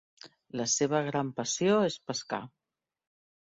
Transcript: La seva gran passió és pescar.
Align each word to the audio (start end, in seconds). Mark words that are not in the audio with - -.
La 0.61 0.63
seva 0.75 1.01
gran 1.07 1.29
passió 1.41 1.77
és 1.91 1.99
pescar. 2.09 2.41